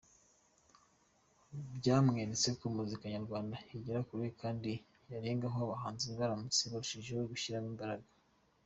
[1.77, 4.71] Byamweretse ko muzika Nyarwanda igera kure kandi
[5.11, 8.07] yarengaho abahanzi baramutse barushijeho gushyiramo imbaraga.